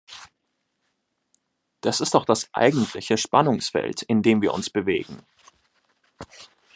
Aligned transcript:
Das 1.81 2.01
ist 2.01 2.15
doch 2.15 2.25
das 2.25 2.49
eigentliche 2.55 3.19
Spannungsfeld, 3.19 4.01
in 4.01 4.23
dem 4.23 4.41
wir 4.41 4.51
uns 4.51 4.71
bewegen. 4.71 5.27